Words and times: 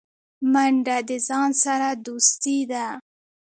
منډه 0.51 0.97
د 1.09 1.11
ځان 1.27 1.49
سره 1.63 1.87
دوستي 2.05 2.59
ده 2.71 2.85